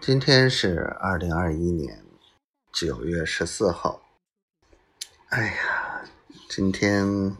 [0.00, 2.04] 今天是二零二一年
[2.72, 4.02] 九月十四号。
[5.30, 6.04] 哎呀，
[6.48, 7.36] 今天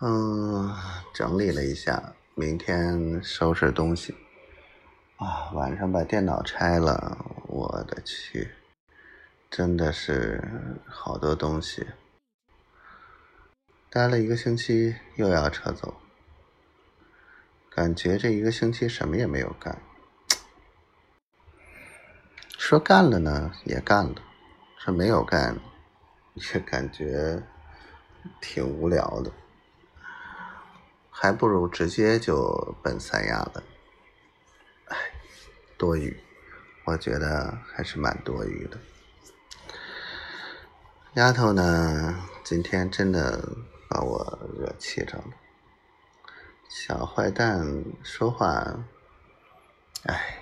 [0.00, 0.74] 嗯
[1.14, 4.14] 整理了一下，明天收拾东西
[5.16, 5.50] 啊。
[5.52, 7.16] 晚上把电脑拆了，
[7.46, 8.50] 我的去，
[9.48, 10.42] 真的是
[10.86, 11.86] 好多东西。
[13.88, 15.94] 待了一个星期，又要撤走，
[17.70, 19.80] 感觉这一个星期什么也没有干。
[22.72, 24.14] 说干了呢，也干了；
[24.78, 25.60] 说没有干，
[26.32, 27.42] 也感觉
[28.40, 29.30] 挺无聊的。
[31.10, 33.62] 还不如直接就奔三亚了。
[34.86, 34.96] 哎，
[35.76, 36.18] 多余，
[36.86, 38.78] 我觉得还是蛮多余的。
[41.16, 43.50] 丫头呢，今天真的
[43.90, 45.24] 把我惹气着了。
[46.70, 48.64] 小坏蛋说话，
[50.04, 50.38] 哎。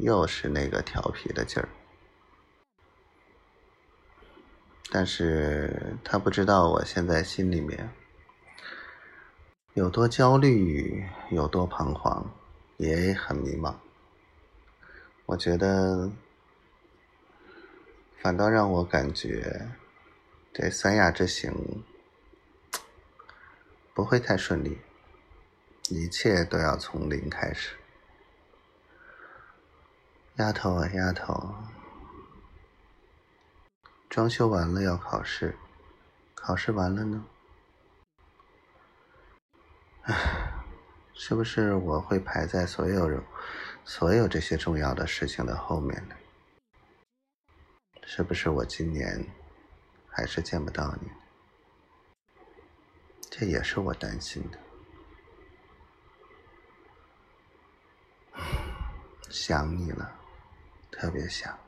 [0.00, 1.68] 又是那个调皮的劲儿，
[4.90, 7.90] 但是他不知道我现在心里面
[9.74, 12.30] 有多焦虑，有多彷徨，
[12.78, 13.74] 也很迷茫。
[15.26, 16.10] 我觉得，
[18.20, 19.70] 反倒让我感觉
[20.52, 21.84] 这三亚之行
[23.94, 24.78] 不会太顺利，
[25.88, 27.76] 一切都要从零开始。
[30.42, 31.54] 丫头啊，丫头，
[34.10, 35.56] 装修完了要考试，
[36.34, 37.24] 考试完了呢？
[40.02, 40.52] 唉，
[41.14, 43.22] 是不是我会排在所有人、
[43.84, 46.16] 所有这些重要的事情的后面呢？
[48.04, 49.24] 是不是我今年
[50.08, 51.08] 还是见不到你？
[53.30, 54.58] 这也是我担心的。
[59.30, 60.18] 想你了。
[61.02, 61.58] 特别想，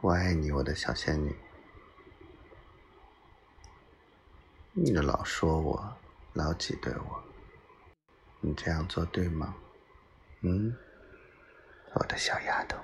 [0.00, 1.32] 我爱你，我的小仙女。
[4.72, 5.96] 你老说我，
[6.32, 7.22] 老挤兑我，
[8.40, 9.54] 你这样做对吗？
[10.40, 10.76] 嗯，
[11.94, 12.76] 我的小丫头。